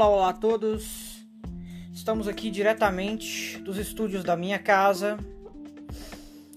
[0.00, 1.26] Olá, olá a todos.
[1.92, 5.18] Estamos aqui diretamente dos estúdios da minha casa.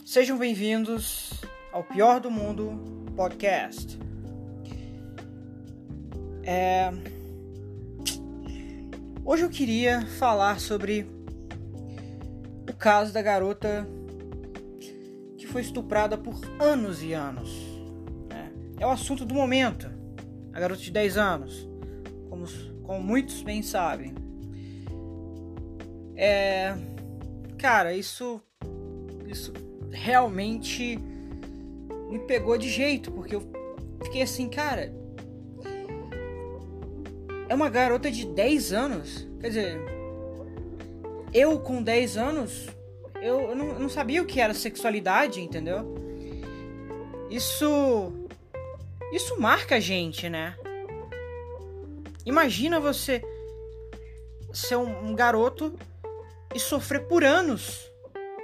[0.05, 1.41] Sejam bem-vindos
[1.73, 2.71] ao Pior do Mundo
[3.17, 3.99] Podcast.
[6.41, 6.89] É...
[9.25, 11.05] Hoje eu queria falar sobre
[12.69, 13.85] o caso da garota
[15.37, 17.49] que foi estuprada por anos e anos.
[18.29, 18.53] né?
[18.79, 19.91] É o assunto do momento.
[20.53, 21.72] A garota de 10 anos,
[22.83, 24.13] como, muitos bem sabem.
[26.15, 26.75] É.
[27.57, 28.41] Cara, isso.
[29.27, 29.53] Isso
[29.91, 30.99] realmente
[32.09, 33.43] me pegou de jeito, porque eu
[34.03, 34.93] fiquei assim, cara.
[37.49, 39.27] É uma garota de 10 anos.
[39.39, 39.81] Quer dizer,
[41.33, 42.67] eu com 10 anos,
[43.21, 45.95] eu, não, não sabia o que era sexualidade, entendeu?
[47.29, 48.13] Isso.
[49.11, 50.55] Isso marca a gente, né?
[52.25, 53.21] Imagina você
[54.53, 55.73] ser um, garoto
[56.53, 57.89] e sofrer por anos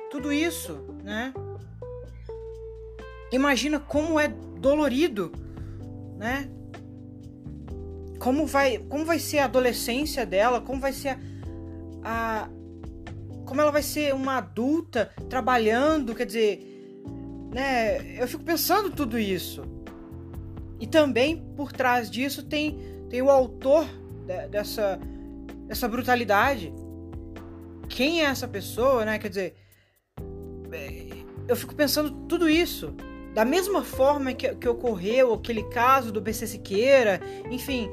[0.10, 1.34] tudo isso, né?
[3.32, 5.32] Imagina como é dolorido,
[6.18, 6.50] né?
[8.18, 11.18] Como vai, como vai ser a adolescência dela, como vai ser
[12.04, 12.50] a, a
[13.46, 16.70] como ela vai ser uma adulta trabalhando, quer dizer,
[17.52, 18.22] né?
[18.22, 19.64] Eu fico pensando tudo isso.
[20.80, 23.86] E também por trás disso tem tem o autor
[24.25, 25.00] de, dessa
[25.70, 26.74] dessa brutalidade.
[27.88, 29.20] Quem é essa pessoa, né?
[29.20, 29.56] Quer dizer,
[31.48, 32.94] eu fico pensando tudo isso.
[33.36, 37.22] Da mesma forma que, que ocorreu aquele caso do BC Siqueira,
[37.52, 37.88] enfim,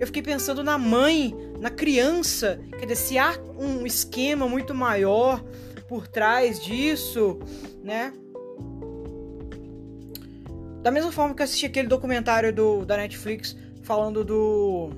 [0.00, 2.60] eu fiquei pensando na mãe, na criança.
[2.72, 5.42] Quer dizer, se há um esquema muito maior
[5.88, 7.38] por trás disso,
[7.84, 8.12] né?
[10.82, 14.90] Da mesma forma que eu assisti aquele documentário do, da Netflix falando do.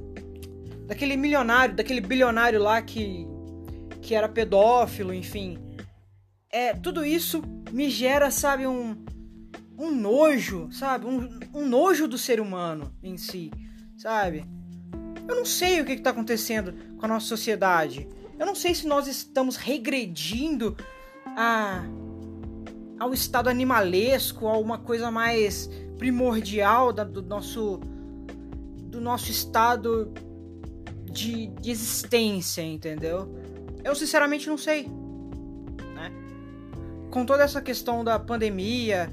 [0.86, 3.26] daquele milionário, daquele bilionário lá que.
[4.00, 5.58] que era pedófilo, enfim.
[6.50, 9.04] É, tudo isso me gera, sabe, um.
[9.78, 11.06] um nojo, sabe?
[11.06, 13.50] Um, um nojo do ser humano em si,
[13.96, 14.44] sabe?
[15.26, 18.06] Eu não sei o que está acontecendo com a nossa sociedade.
[18.38, 20.76] Eu não sei se nós estamos regredindo
[21.36, 21.84] a
[22.98, 25.68] ao estado animalesco, a uma coisa mais
[25.98, 27.80] primordial da, do nosso
[28.94, 30.12] do nosso estado
[31.04, 33.28] de, de, existência, entendeu?
[33.82, 34.88] Eu sinceramente não sei.
[35.94, 36.10] Né?
[37.10, 39.12] Com toda essa questão da pandemia,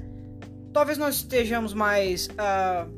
[0.72, 2.90] talvez nós estejamos mais uh,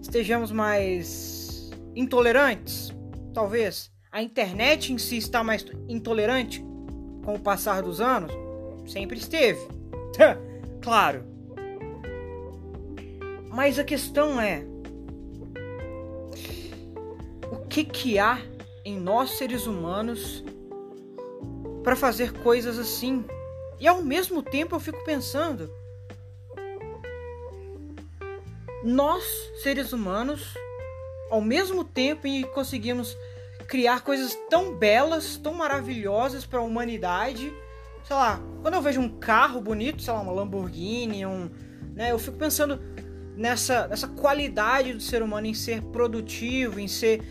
[0.00, 2.92] estejamos mais intolerantes,
[3.34, 3.90] talvez.
[4.12, 6.64] A internet em si está mais intolerante
[7.24, 8.32] com o passar dos anos
[8.90, 9.60] Sempre esteve.
[10.82, 11.24] claro.
[13.48, 14.64] Mas a questão é:
[17.50, 18.38] o que que há
[18.84, 20.44] em nós seres humanos
[21.82, 23.24] para fazer coisas assim?
[23.78, 25.72] E ao mesmo tempo eu fico pensando,
[28.84, 29.24] nós,
[29.62, 30.54] seres humanos,
[31.30, 33.16] ao mesmo tempo em que conseguimos
[33.66, 37.52] criar coisas tão belas, tão maravilhosas para a humanidade,
[38.04, 41.50] sei lá, quando eu vejo um carro bonito, sei lá, uma Lamborghini, um,
[41.94, 42.80] né, eu fico pensando
[43.36, 47.22] nessa, nessa qualidade do ser humano em ser produtivo, em ser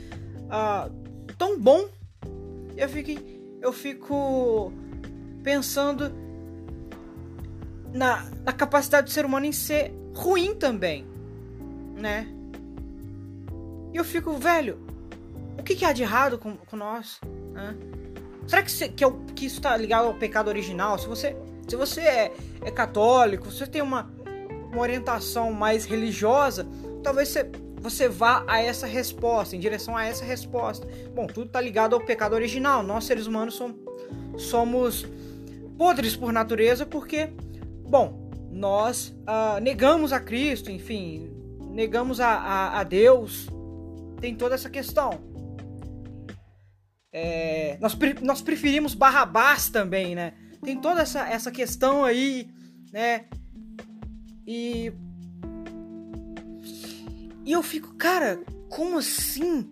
[0.50, 1.88] uh, tão bom.
[2.76, 3.22] Eu fico,
[3.62, 4.74] eu fico
[5.44, 6.12] pensando
[7.94, 11.06] na, na capacidade do ser humano em ser ruim também,
[11.96, 12.28] né?
[13.94, 14.80] E eu fico, velho,
[15.58, 17.20] o que, que há de errado com, com nós?
[17.54, 17.76] Né?
[18.48, 20.98] Será que, que, é o, que isso está ligado ao pecado original?
[20.98, 21.36] Se você,
[21.68, 24.12] se você é, é católico, você tem uma,
[24.72, 26.68] uma orientação mais religiosa,
[27.04, 27.50] talvez você,
[27.80, 30.88] você vá a essa resposta, em direção a essa resposta.
[31.14, 32.84] Bom, tudo está ligado ao pecado original.
[32.84, 33.78] Nós, seres humanos, somos,
[34.38, 35.06] somos
[35.78, 37.30] podres por natureza porque,
[37.88, 41.32] bom, nós uh, negamos a Cristo, enfim,
[41.72, 43.48] negamos a, a, a Deus.
[44.20, 45.12] Tem toda essa questão.
[47.12, 50.34] É, nós, nós preferimos Barrabás também, né?
[50.64, 52.50] Tem toda essa, essa questão aí,
[52.92, 53.26] né?
[54.46, 54.92] E.
[57.46, 58.40] E eu fico, cara,
[58.70, 59.70] como assim?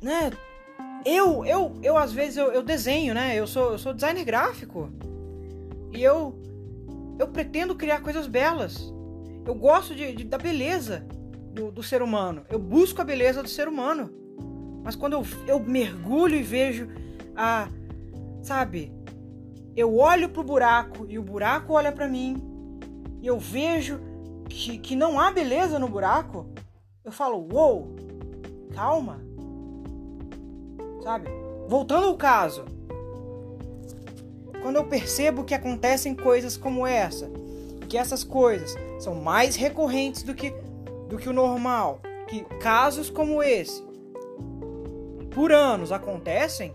[0.00, 0.30] Né?
[1.04, 3.34] Eu, eu, eu às vezes eu, eu desenho, né?
[3.34, 4.90] Eu sou, eu sou designer gráfico.
[5.92, 6.38] E eu,
[7.18, 8.92] eu pretendo criar coisas belas.
[9.44, 11.04] Eu gosto de, de da beleza
[11.52, 12.44] do, do ser humano.
[12.48, 14.10] Eu busco a beleza do ser humano.
[14.84, 16.88] Mas quando eu, eu mergulho e vejo
[17.36, 17.68] a.
[18.42, 18.92] Sabe?
[19.76, 22.36] Eu olho pro buraco e o buraco olha para mim.
[23.20, 24.00] E eu vejo
[24.48, 26.46] que, que não há beleza no buraco.
[27.04, 27.96] Eu falo, uou, wow,
[28.74, 29.20] calma.
[31.02, 31.28] sabe?
[31.68, 32.64] Voltando ao caso,
[34.62, 37.30] quando eu percebo que acontecem coisas como essa,
[37.88, 40.54] que essas coisas são mais recorrentes do que,
[41.08, 43.82] do que o normal, que casos como esse
[45.30, 46.74] por anos acontecem,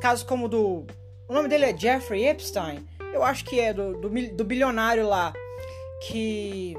[0.00, 0.84] casos como do.
[1.26, 5.32] O nome dele é Jeffrey Epstein, eu acho que é do, do, do bilionário lá,
[6.02, 6.76] que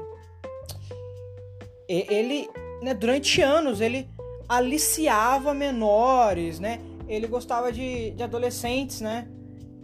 [1.88, 2.48] ele,
[2.82, 4.08] né, durante anos, ele
[4.48, 6.80] aliciava menores, né?
[7.08, 9.28] Ele gostava de, de adolescentes, né?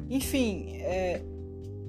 [0.08, 1.23] Enfim, é,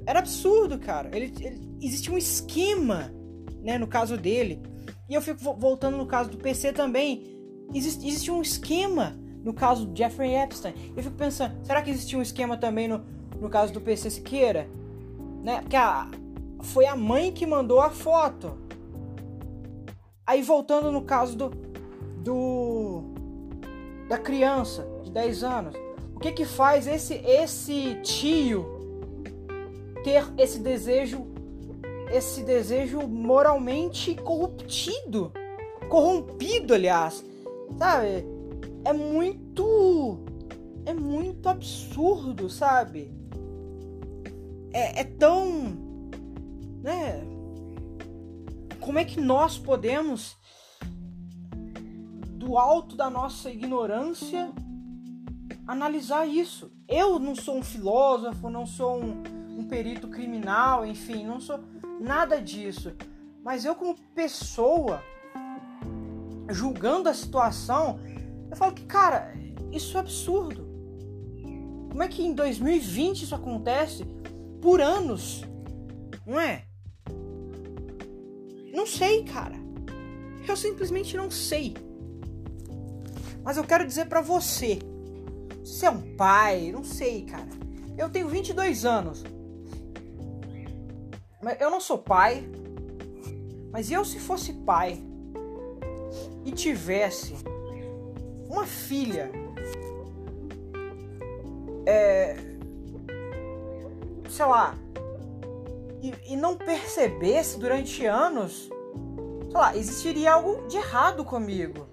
[0.05, 1.09] era absurdo, cara.
[1.13, 3.13] Ele, ele, existia um esquema,
[3.61, 4.61] né, no caso dele.
[5.09, 7.37] E eu fico voltando no caso do PC também.
[7.73, 10.73] Existe, existe um esquema no caso do Jeffrey Epstein.
[10.95, 13.03] Eu fico pensando, será que existia um esquema também no,
[13.39, 14.69] no caso do PC Siqueira?
[15.43, 15.59] Né?
[15.61, 16.09] Porque a,
[16.63, 18.57] foi a mãe que mandou a foto.
[20.25, 21.49] Aí voltando no caso do,
[22.17, 23.03] do
[24.07, 25.75] da criança de 10 anos,
[26.15, 28.65] o que que faz esse esse tio
[30.03, 31.27] ter esse desejo
[32.11, 35.31] esse desejo moralmente corruptido,
[35.89, 37.25] corrompido, aliás,
[37.77, 38.25] sabe?
[38.85, 40.19] É muito
[40.85, 43.11] é muito absurdo, sabe?
[44.71, 45.82] É, é tão
[46.83, 47.23] né?
[48.79, 50.35] Como é que nós podemos
[52.35, 54.51] do alto da nossa ignorância
[55.65, 56.71] analisar isso?
[56.87, 59.23] Eu não sou um filósofo, não sou um,
[59.57, 61.59] um perito criminal, enfim, não sou
[62.01, 62.93] nada disso.
[63.41, 65.01] Mas eu, como pessoa,
[66.49, 67.99] julgando a situação,
[68.51, 69.33] eu falo que, cara,
[69.71, 70.67] isso é absurdo.
[71.89, 74.05] Como é que em 2020 isso acontece
[74.61, 75.43] por anos?
[76.25, 76.65] Não é?
[78.73, 79.55] Não sei, cara.
[80.47, 81.75] Eu simplesmente não sei.
[83.43, 84.79] Mas eu quero dizer para você.
[85.63, 87.47] Você é um pai, não sei, cara.
[87.95, 89.23] Eu tenho 22 anos.
[91.59, 92.49] Eu não sou pai.
[93.71, 95.01] Mas eu se fosse pai
[96.43, 97.33] e tivesse
[98.49, 99.31] uma filha
[101.85, 102.35] é,
[104.29, 104.77] sei lá
[106.03, 108.69] e, e não percebesse durante anos
[109.49, 111.87] sei lá existiria algo de errado comigo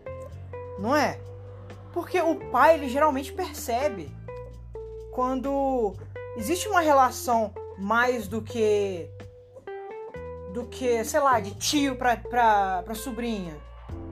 [0.79, 1.19] não é
[1.93, 4.14] porque o pai ele geralmente percebe
[5.12, 5.95] quando
[6.37, 9.09] existe uma relação mais do que
[10.52, 13.57] do que, sei lá, de tio pra, pra sobrinha.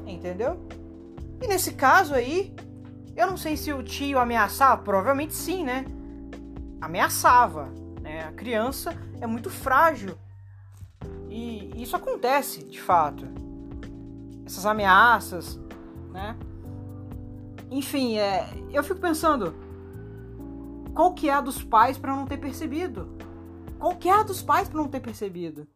[0.06, 0.58] Entendeu?
[1.42, 2.54] E nesse caso aí,
[3.16, 5.84] eu não sei se o tio ameaçava, provavelmente sim, né?
[6.80, 7.72] Ameaçava.
[8.18, 8.24] Né?
[8.24, 10.18] A criança é muito frágil.
[11.30, 13.24] E isso acontece, de fato.
[14.44, 15.60] Essas ameaças,
[16.10, 16.36] né?
[17.70, 19.54] Enfim, é, eu fico pensando,
[20.92, 23.16] qual que é a dos pais para não ter percebido?
[23.78, 25.68] Qual que é a dos pais para não ter percebido?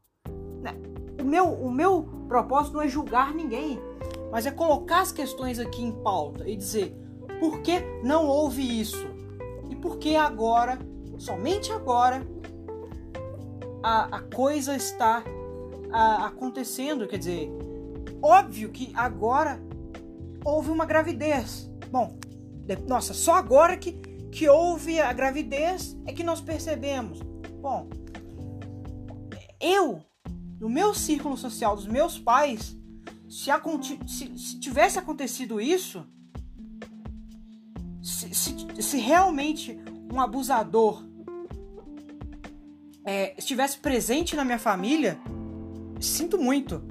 [0.61, 0.75] Né?
[1.21, 3.79] O meu, o meu propósito não é julgar ninguém,
[4.33, 6.97] mas é colocar as questões aqui em pauta e dizer
[7.39, 9.07] por que não houve isso
[9.71, 10.79] e por que agora,
[11.19, 12.27] somente agora,
[13.83, 15.25] a, a coisa está
[15.91, 17.07] a, acontecendo.
[17.07, 17.51] Quer dizer,
[18.23, 19.61] óbvio que agora
[20.45, 21.71] houve uma gravidez.
[21.91, 22.19] Bom,
[22.87, 23.93] nossa, só agora que,
[24.31, 27.21] que houve a gravidez é que nós percebemos.
[27.61, 27.89] Bom,
[29.61, 30.03] eu
[30.63, 32.79] no meu círculo social dos meus pais,
[33.29, 33.51] se,
[34.07, 36.07] se, se tivesse acontecido isso,
[38.01, 39.77] se, se, se realmente
[40.13, 41.05] um abusador
[43.05, 45.19] é, estivesse presente na minha família,
[46.01, 46.83] sinto muito.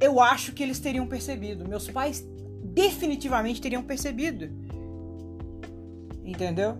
[0.00, 1.68] Eu acho que eles teriam percebido.
[1.68, 2.24] Meus pais
[2.62, 4.50] definitivamente teriam percebido.
[6.24, 6.76] Entendeu?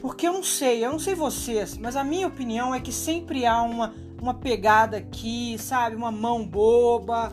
[0.00, 3.46] Porque eu não sei, eu não sei vocês, mas a minha opinião é que sempre
[3.46, 5.96] há uma, uma pegada aqui, sabe?
[5.96, 7.32] Uma mão boba.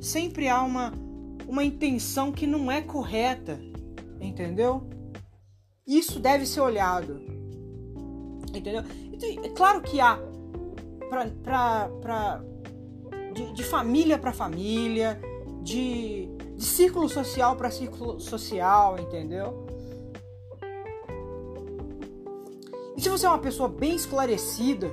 [0.00, 0.92] Sempre há uma,
[1.46, 3.60] uma intenção que não é correta.
[4.20, 4.90] Entendeu?
[5.86, 7.39] Isso deve ser olhado.
[8.54, 8.82] Entendeu?
[9.12, 10.18] Então, é claro que há
[11.08, 12.44] pra, pra, pra,
[13.32, 15.20] de, de família para família,
[15.62, 19.66] de, de círculo social para círculo social, entendeu?
[22.96, 24.92] E se você é uma pessoa bem esclarecida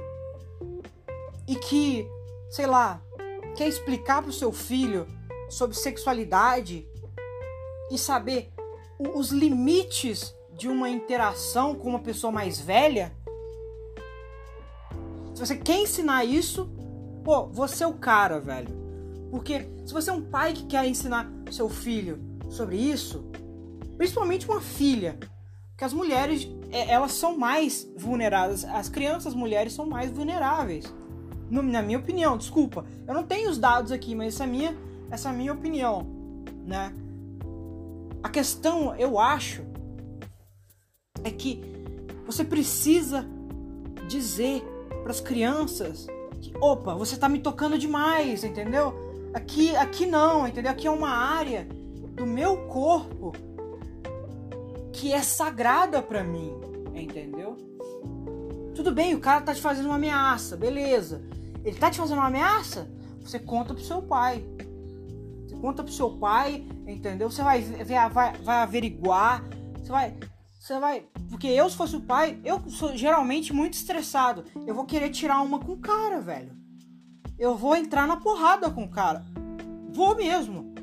[1.48, 2.08] e que,
[2.50, 3.02] sei lá,
[3.56, 5.08] quer explicar para o seu filho
[5.50, 6.88] sobre sexualidade
[7.92, 8.52] e saber
[9.00, 13.16] os limites de uma interação com uma pessoa mais velha,
[15.38, 16.68] se você quer ensinar isso,
[17.24, 18.70] pô, você é o cara, velho.
[19.30, 23.24] Porque se você é um pai que quer ensinar seu filho sobre isso,
[24.00, 25.16] principalmente uma filha,
[25.78, 30.92] que as mulheres é, elas são mais vulneráveis, as crianças mulheres são mais vulneráveis.
[31.52, 34.78] Na minha opinião, desculpa, eu não tenho os dados aqui, mas essa é a minha,
[35.12, 36.04] essa é a minha opinião,
[36.66, 36.92] né?
[38.24, 39.62] A questão, eu acho,
[41.24, 41.62] é que
[42.26, 43.24] você precisa
[44.08, 44.64] dizer
[45.08, 46.06] para as crianças
[46.42, 48.94] que, opa, você está me tocando demais, entendeu?
[49.34, 50.70] Aqui, aqui não, entendeu?
[50.70, 51.66] Aqui é uma área
[52.14, 53.32] do meu corpo
[54.92, 56.52] que é sagrada para mim,
[56.94, 57.56] entendeu?
[58.76, 61.24] Tudo bem, o cara tá te fazendo uma ameaça, beleza.
[61.64, 62.92] Ele tá te fazendo uma ameaça?
[63.22, 64.44] Você conta pro seu pai.
[65.48, 67.32] Você conta pro seu pai, entendeu?
[67.32, 69.42] Você vai, vai, vai averiguar,
[69.74, 70.18] você vai,
[70.68, 71.06] você vai.
[71.30, 74.44] Porque eu, se fosse o pai, eu sou geralmente muito estressado.
[74.66, 76.52] Eu vou querer tirar uma com o cara, velho.
[77.40, 79.26] Eu vou entrar na porrada com o cara.
[79.94, 80.74] Vou mesmo.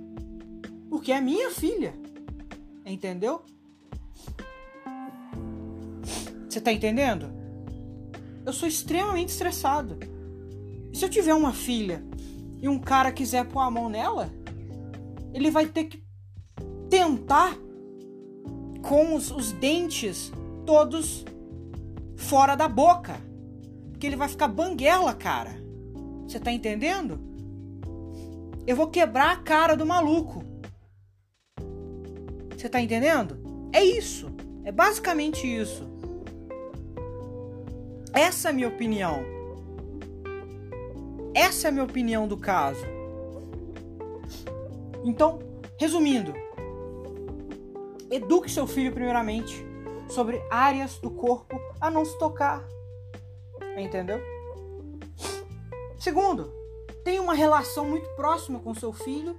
[0.89, 1.95] Porque é minha filha.
[2.87, 3.45] Entendeu?
[6.49, 7.31] Você tá entendendo?
[8.47, 9.99] Eu sou extremamente estressado.
[10.93, 12.03] E se eu tiver uma filha
[12.63, 14.31] e um cara quiser pôr a mão nela,
[15.35, 16.03] ele vai ter que
[16.89, 17.59] tentar
[18.85, 20.31] com os, os dentes
[20.67, 21.25] todos
[22.17, 23.17] fora da boca.
[23.91, 25.57] Porque ele vai ficar banguela, cara.
[26.27, 27.19] Você tá entendendo?
[28.67, 30.45] Eu vou quebrar a cara do maluco.
[32.57, 33.39] Você tá entendendo?
[33.73, 34.31] É isso.
[34.65, 35.87] É basicamente isso.
[38.13, 39.23] Essa é a minha opinião.
[41.35, 42.85] Essa é a minha opinião do caso.
[45.05, 45.39] Então,
[45.79, 46.33] resumindo,
[48.15, 49.67] Eduque seu filho, primeiramente,
[50.09, 52.65] sobre áreas do corpo a não se tocar.
[53.77, 54.21] Entendeu?
[55.99, 56.53] Segundo,
[57.03, 59.37] tenha uma relação muito próxima com seu filho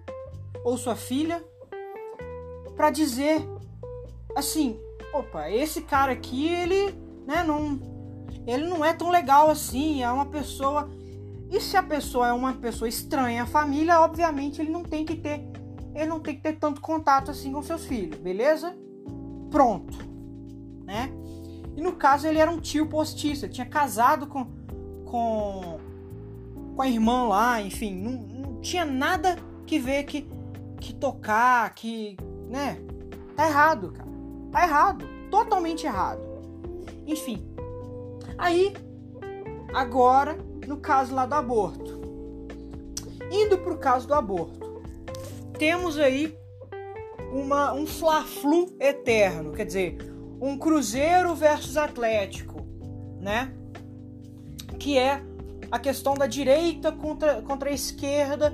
[0.61, 1.41] ou sua filha
[2.75, 3.47] para dizer
[4.35, 4.77] assim,
[5.13, 6.91] opa, esse cara aqui, ele,
[7.25, 7.79] né, não
[8.45, 10.89] ele não é tão legal assim, é uma pessoa
[11.49, 15.15] e se a pessoa é uma pessoa estranha à família, obviamente ele não tem que
[15.15, 15.41] ter
[15.95, 18.77] ele não tem que ter tanto contato assim com seus filhos, beleza?
[19.49, 19.97] Pronto,
[20.83, 21.09] né?
[21.75, 24.45] E no caso ele era um tio postiço, ele tinha casado com,
[25.05, 25.79] com,
[26.75, 30.29] com a irmã lá, enfim, não, não tinha nada que ver que,
[30.81, 32.17] que tocar, que,
[32.49, 32.77] né?
[33.35, 34.09] Tá errado, cara.
[34.51, 36.21] Tá errado, totalmente errado.
[37.07, 37.45] Enfim,
[38.37, 38.73] aí,
[39.73, 40.37] agora,
[40.67, 41.95] no caso lá do aborto.
[43.31, 44.64] Indo pro caso do aborto
[45.57, 46.37] temos aí
[47.31, 49.97] uma, um fla-flu eterno, quer dizer,
[50.39, 52.65] um Cruzeiro versus Atlético,
[53.19, 53.53] né?
[54.79, 55.21] Que é
[55.71, 58.53] a questão da direita contra, contra a esquerda,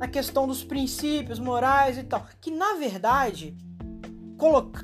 [0.00, 2.26] a questão dos princípios morais e tal.
[2.40, 3.56] Que na verdade,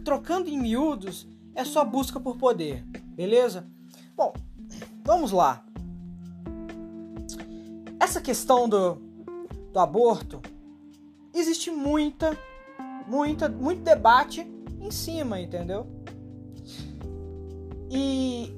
[0.04, 3.66] trocando em miúdos, é só busca por poder, beleza?
[4.16, 4.32] Bom,
[5.04, 5.64] vamos lá.
[8.00, 8.96] Essa questão do,
[9.72, 10.40] do aborto
[11.32, 12.36] existe muita,
[13.06, 14.46] muita, muito debate
[14.80, 15.86] em cima, entendeu?
[17.90, 18.54] E,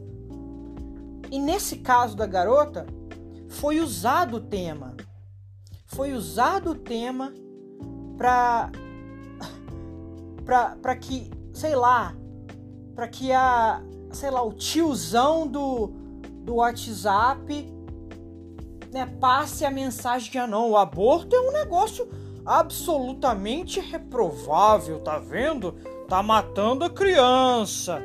[1.31, 2.87] e nesse caso da garota,
[3.49, 4.95] foi usado o tema.
[5.87, 7.33] Foi usado o tema
[8.17, 8.71] para
[10.83, 12.15] para que, sei lá,
[12.95, 15.89] para que a, sei lá, o tiozão do
[16.45, 17.73] do WhatsApp
[18.93, 22.07] né, passe a mensagem que ah, não, o aborto é um negócio
[22.45, 25.73] absolutamente reprovável, tá vendo?
[26.09, 28.03] Tá matando a criança.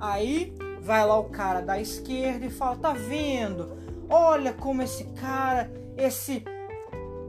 [0.00, 3.76] Aí vai lá o cara da esquerda e fala: "Tá vendo?
[4.08, 6.44] Olha como esse cara, esse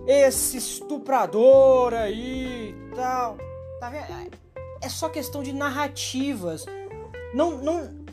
[0.08, 3.38] esse estuprador aí, tal.
[3.80, 4.36] Tá vendo?
[4.82, 6.66] É só questão de narrativas.
[7.34, 8.06] Não não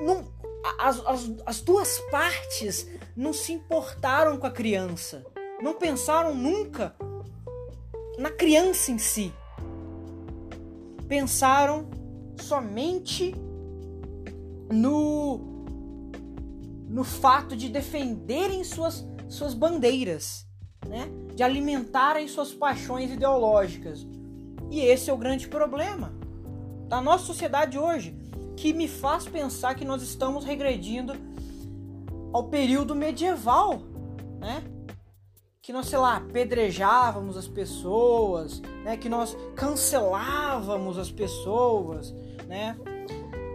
[0.00, 0.34] não
[0.78, 5.24] as, as, as duas partes não se importaram com a criança.
[5.60, 6.94] Não pensaram nunca
[8.18, 9.32] na criança em si.
[11.08, 11.86] Pensaram
[12.40, 13.34] somente
[14.72, 15.52] no
[16.88, 20.46] no fato de defenderem suas suas bandeiras,
[20.88, 21.08] né?
[21.34, 24.06] De alimentarem suas paixões ideológicas.
[24.70, 26.12] E esse é o grande problema
[26.88, 28.16] da nossa sociedade hoje,
[28.56, 31.14] que me faz pensar que nós estamos regredindo
[32.32, 33.82] ao período medieval,
[34.38, 34.62] né?
[35.64, 38.98] Que nós, sei lá, apedrejávamos as pessoas, né?
[38.98, 42.14] Que nós cancelávamos as pessoas,
[42.46, 42.76] né?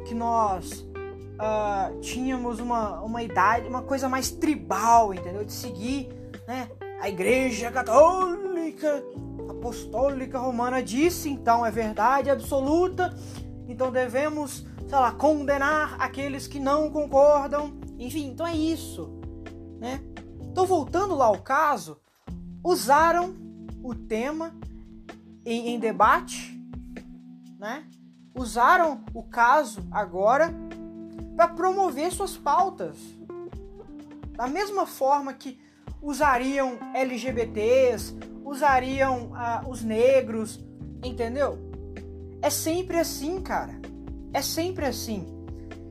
[0.07, 5.45] Que nós uh, tínhamos uma, uma idade, uma coisa mais tribal, entendeu?
[5.45, 6.09] De seguir,
[6.47, 6.67] né?
[6.99, 9.03] a Igreja Católica
[9.47, 13.15] Apostólica Romana disse, então é verdade absoluta,
[13.67, 17.71] então devemos, sei lá, condenar aqueles que não concordam.
[17.99, 19.13] Enfim, então é isso,
[19.79, 20.01] né?
[20.59, 22.01] Então voltando lá ao caso,
[22.61, 23.33] usaram
[23.81, 24.53] o tema
[25.45, 26.61] em, em debate,
[27.57, 27.87] né?
[28.35, 30.53] Usaram o caso agora
[31.33, 32.97] para promover suas pautas.
[34.33, 35.57] Da mesma forma que
[36.01, 40.59] usariam LGBTs, usariam ah, os negros,
[41.01, 41.57] entendeu?
[42.41, 43.79] É sempre assim, cara.
[44.33, 45.25] É sempre assim.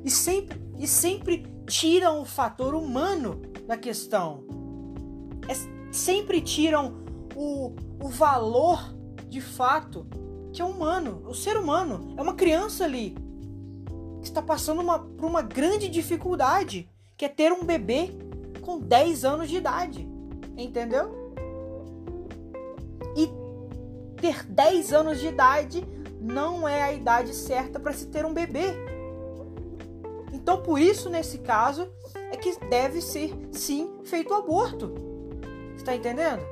[0.04, 4.57] E sempre, e sempre tiram o fator humano da questão.
[5.48, 5.54] É,
[5.90, 6.94] sempre tiram
[7.34, 8.94] o, o valor
[9.28, 10.06] de fato
[10.52, 11.22] que é humano.
[11.26, 13.16] O ser humano é uma criança ali
[14.20, 18.10] que está passando uma, por uma grande dificuldade, que é ter um bebê
[18.60, 20.08] com 10 anos de idade.
[20.56, 21.32] Entendeu?
[23.16, 23.30] E
[24.20, 25.86] ter 10 anos de idade
[26.20, 28.74] não é a idade certa para se ter um bebê.
[30.32, 31.88] Então, por isso, nesse caso,
[32.30, 35.07] é que deve ser sim feito aborto.
[35.88, 36.42] Está entendendo?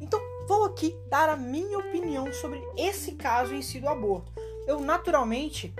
[0.00, 4.32] Então, vou aqui dar a minha opinião sobre esse caso em si do aborto.
[4.66, 5.72] Eu naturalmente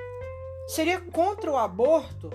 [0.69, 2.31] seria contra o aborto,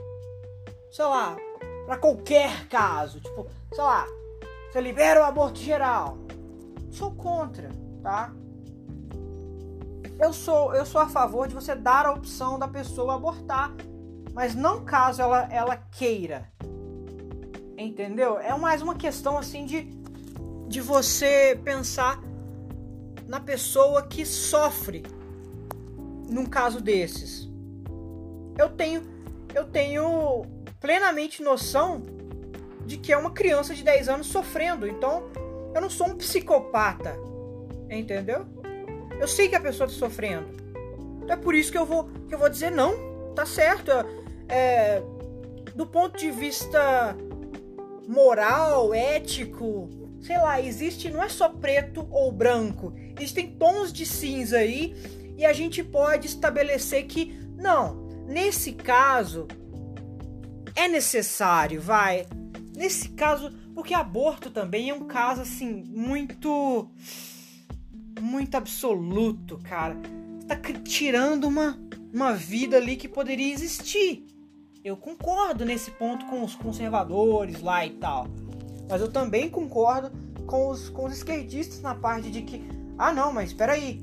[0.92, 1.38] sei lá,
[1.86, 4.06] para qualquer caso, tipo, sei lá,
[4.70, 6.18] você libera o aborto geral.
[6.92, 7.70] Sou contra,
[8.04, 8.34] tá?
[10.20, 13.72] Eu sou, eu sou a favor de você dar a opção da pessoa abortar,
[14.34, 16.52] mas não caso ela, ela queira.
[17.78, 18.40] Entendeu?
[18.40, 19.84] É mais uma questão assim de,
[20.68, 22.20] de você pensar
[23.28, 25.04] na pessoa que sofre
[26.28, 27.48] num caso desses.
[28.58, 29.04] Eu tenho
[29.54, 30.46] eu tenho
[30.80, 32.04] plenamente noção
[32.86, 34.88] de que é uma criança de 10 anos sofrendo.
[34.88, 35.30] Então,
[35.74, 37.16] eu não sou um psicopata.
[37.90, 38.46] Entendeu?
[39.20, 40.48] Eu sei que a pessoa está sofrendo.
[41.24, 42.94] Então é por isso que eu vou, que eu vou dizer não.
[43.36, 43.92] Tá certo.
[44.48, 45.02] É,
[45.76, 47.16] do ponto de vista
[48.08, 49.90] moral, ético,
[50.22, 52.94] sei lá, existe não é só preto ou branco.
[53.18, 54.96] Existem tons de cinza aí
[55.38, 59.48] e a gente pode estabelecer que não, nesse caso
[60.76, 62.26] é necessário, vai.
[62.76, 66.90] Nesse caso, porque aborto também é um caso assim muito
[68.20, 69.96] muito absoluto, cara.
[70.48, 71.78] Tá tirando uma
[72.14, 74.26] uma vida ali que poderia existir.
[74.88, 78.28] Eu concordo nesse ponto com os conservadores lá e tal.
[78.90, 80.12] Mas eu também concordo
[80.46, 82.64] com os, com os esquerdistas na parte de que,
[82.98, 84.02] ah não, mas espera aí.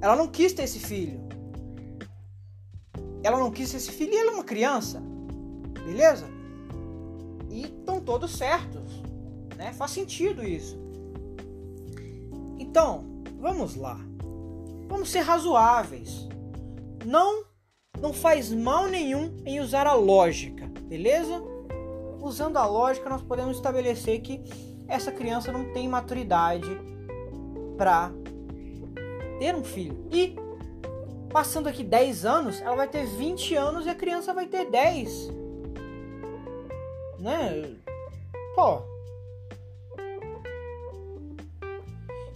[0.00, 1.20] Ela não quis ter esse filho.
[3.22, 5.02] Ela não quis ter esse filho e ela é uma criança.
[5.84, 6.36] Beleza?
[7.56, 9.02] e estão todos certos,
[9.56, 9.72] né?
[9.72, 10.78] Faz sentido isso.
[12.58, 13.06] Então,
[13.40, 13.98] vamos lá.
[14.88, 16.28] Vamos ser razoáveis.
[17.02, 17.44] Não
[18.00, 21.42] não faz mal nenhum em usar a lógica, beleza?
[22.20, 24.42] Usando a lógica, nós podemos estabelecer que
[24.88, 26.70] essa criança não tem maturidade
[27.76, 28.10] para
[29.38, 30.06] ter um filho.
[30.10, 30.36] E
[31.30, 35.46] passando aqui 10 anos, ela vai ter 20 anos e a criança vai ter 10
[37.18, 37.76] né?
[38.54, 38.82] Pô.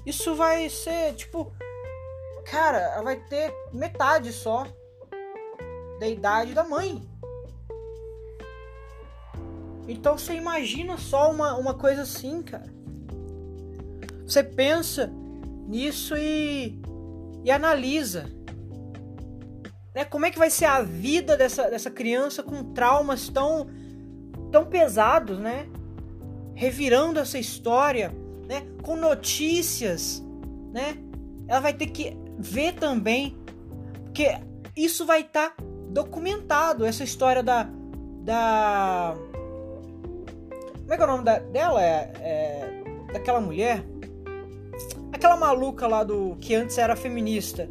[0.05, 1.53] Isso vai ser tipo.
[2.44, 4.66] Cara, ela vai ter metade só
[6.00, 7.06] da idade da mãe.
[9.86, 12.72] Então você imagina só uma, uma coisa assim, cara.
[14.26, 15.12] Você pensa
[15.68, 16.80] nisso e,
[17.44, 18.30] e analisa.
[19.94, 20.04] Né?
[20.04, 23.68] Como é que vai ser a vida dessa, dessa criança com traumas tão
[24.50, 25.68] tão pesados, né?
[26.54, 28.12] Revirando essa história,
[28.48, 28.62] né?
[28.82, 30.24] Com notícias,
[30.72, 30.96] né?
[31.46, 33.36] Ela vai ter que ver também,
[34.04, 34.40] porque
[34.76, 37.68] isso vai estar tá documentado, essa história da,
[38.22, 39.14] da...
[40.81, 41.83] Como é que é o nome da, dela?
[41.83, 43.85] É, é, daquela mulher?
[45.12, 46.37] Aquela maluca lá do...
[46.40, 47.68] Que antes era feminista.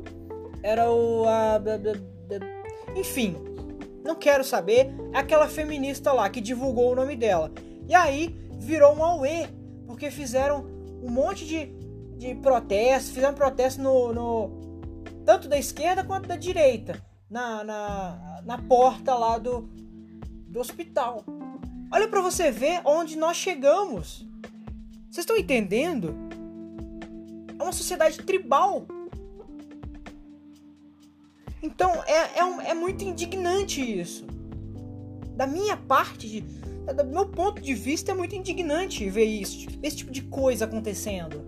[0.62, 1.26] Era o...
[1.28, 1.62] A,
[2.96, 3.36] enfim,
[4.04, 7.52] não quero saber, é aquela feminista lá que divulgou o nome dela.
[7.88, 9.48] E aí virou um auê,
[9.86, 10.66] porque fizeram
[11.02, 11.66] um monte de,
[12.18, 14.60] de protestos, fizeram protesto no, no
[15.26, 19.70] tanto da esquerda quanto da direita, na, na, na porta lá do,
[20.48, 21.24] do hospital.
[21.92, 24.26] Olha para você ver onde nós chegamos.
[25.10, 26.16] Vocês estão entendendo?
[27.58, 28.86] É uma sociedade tribal.
[31.62, 34.26] Então é, é, um, é muito indignante isso.
[35.36, 39.98] Da minha parte, de, do meu ponto de vista, é muito indignante ver isso, esse
[39.98, 41.42] tipo de coisa acontecendo.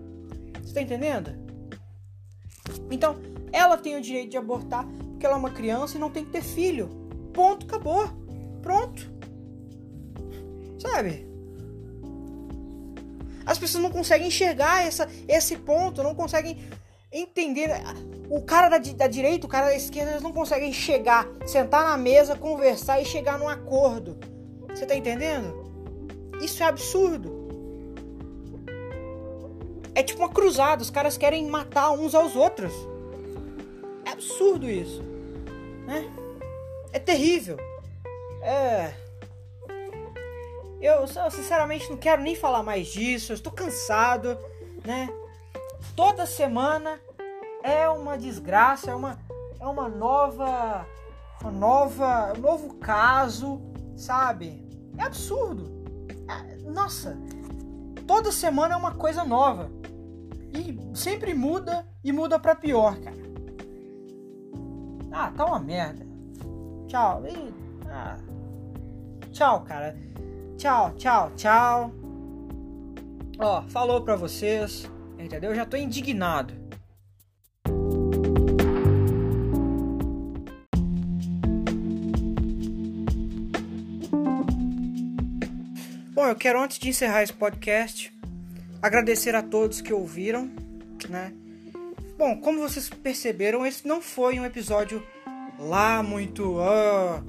[0.62, 1.30] Você tá entendendo?
[2.90, 3.16] Então,
[3.52, 4.86] ela tem o direito de abortar
[5.22, 6.88] porque ela é uma criança e não tem que ter filho.
[7.32, 8.10] Ponto, acabou.
[8.60, 9.08] Pronto.
[10.80, 11.28] Sabe?
[13.46, 16.58] As pessoas não conseguem enxergar essa, esse ponto, não conseguem
[17.12, 17.70] entender.
[18.28, 21.96] O cara da, da direita, o cara da esquerda, eles não conseguem chegar, sentar na
[21.96, 24.18] mesa, conversar e chegar num acordo.
[24.70, 25.54] Você tá entendendo?
[26.42, 27.46] Isso é absurdo.
[29.94, 32.72] É tipo uma cruzada, os caras querem matar uns aos outros.
[34.04, 35.11] É absurdo isso.
[35.86, 36.10] Né?
[36.92, 37.56] É terrível.
[38.42, 38.92] É.
[40.80, 43.32] Eu, eu, sinceramente não quero nem falar mais disso.
[43.32, 44.36] Eu estou cansado,
[44.84, 45.08] né?
[45.94, 47.00] Toda semana
[47.62, 49.18] é uma desgraça, é uma,
[49.60, 50.86] é uma nova,
[51.40, 53.60] uma nova, um novo caso,
[53.96, 54.66] sabe?
[54.98, 55.70] É absurdo.
[56.28, 57.16] É, nossa,
[58.06, 59.70] toda semana é uma coisa nova
[60.52, 63.31] e sempre muda e muda para pior, cara.
[65.12, 66.04] Ah, tá uma merda.
[66.88, 67.22] Tchau.
[67.26, 67.54] E,
[67.88, 68.16] ah.
[69.30, 69.96] Tchau, cara.
[70.56, 71.92] Tchau, tchau, tchau.
[73.38, 75.50] Ó, falou pra vocês, entendeu?
[75.50, 76.54] Eu já tô indignado.
[86.14, 88.12] Bom, eu quero antes de encerrar esse podcast
[88.80, 90.50] agradecer a todos que ouviram,
[91.08, 91.32] né?
[92.22, 95.04] Bom, como vocês perceberam, esse não foi um episódio
[95.58, 97.20] lá muito uh,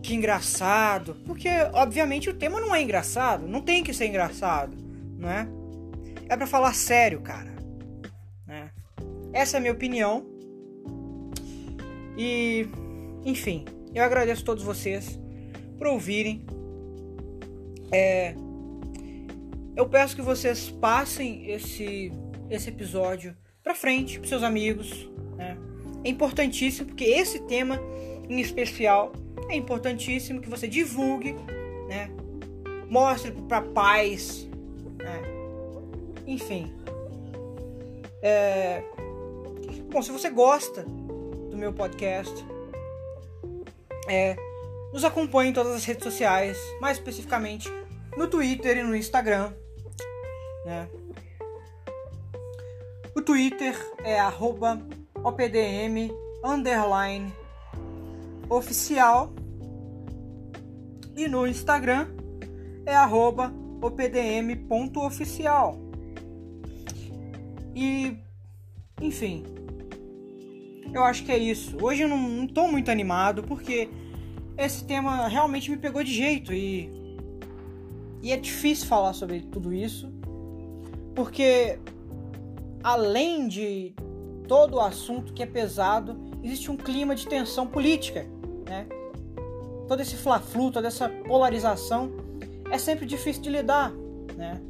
[0.00, 1.16] que engraçado.
[1.26, 3.48] Porque, obviamente, o tema não é engraçado.
[3.48, 4.76] Não tem que ser engraçado,
[5.18, 5.48] não é?
[6.28, 7.52] É para falar sério, cara.
[8.46, 8.70] Né?
[9.32, 10.24] Essa é a minha opinião.
[12.16, 12.68] E,
[13.24, 15.18] enfim, eu agradeço a todos vocês
[15.76, 16.46] por ouvirem.
[17.90, 18.36] É,
[19.74, 22.12] eu peço que vocês passem esse,
[22.48, 25.08] esse episódio para frente para seus amigos.
[25.36, 25.56] Né?
[26.04, 27.80] É importantíssimo porque esse tema
[28.28, 29.12] em especial
[29.48, 31.34] é importantíssimo que você divulgue,
[31.88, 32.10] né?
[32.88, 34.48] Mostre para pais,
[34.98, 35.22] né?
[36.26, 36.72] Enfim.
[38.22, 38.82] É...
[39.90, 40.84] Bom, se você gosta
[41.50, 42.32] do meu podcast,
[44.08, 44.36] é...
[44.92, 47.68] nos acompanhe em todas as redes sociais, mais especificamente
[48.16, 49.52] no Twitter e no Instagram,
[50.64, 50.88] né?
[53.22, 54.84] O Twitter é arroba
[55.22, 56.10] opdm
[56.44, 57.32] underline
[58.50, 59.32] oficial
[61.16, 62.08] e no Instagram
[62.84, 65.78] é arroba opdm.oficial.
[67.76, 68.16] E
[69.00, 69.44] enfim,
[70.92, 71.76] eu acho que é isso.
[71.80, 73.88] Hoje eu não, não tô muito animado porque
[74.58, 76.90] esse tema realmente me pegou de jeito e
[78.20, 80.12] e é difícil falar sobre tudo isso
[81.14, 81.78] porque
[82.82, 83.94] além de
[84.46, 88.26] todo o assunto que é pesado, existe um clima de tensão política
[88.72, 88.86] né?
[89.86, 92.10] Todo esse fla-flu, toda essa polarização
[92.70, 93.92] é sempre difícil de lidar,
[94.36, 94.60] né?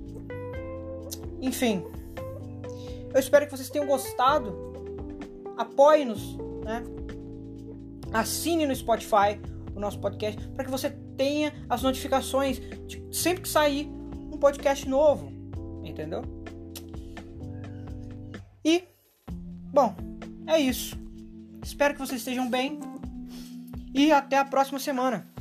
[1.41, 1.85] Enfim,
[3.15, 4.73] eu espero que vocês tenham gostado.
[5.57, 6.83] Apoie-nos, né?
[8.13, 9.41] Assine no Spotify
[9.75, 12.61] o nosso podcast para que você tenha as notificações
[13.11, 13.87] sempre que sair
[14.33, 15.33] um podcast novo,
[15.85, 16.42] entendeu?
[18.65, 18.85] E
[19.73, 19.95] bom,
[20.47, 20.97] é isso.
[21.63, 22.81] Espero que vocês estejam bem
[23.95, 25.32] e até a próxima semana.